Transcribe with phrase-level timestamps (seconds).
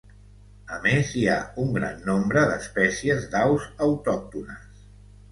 [0.75, 4.81] A més, hi ha un gran nombre d'espècies d'aus autòctones.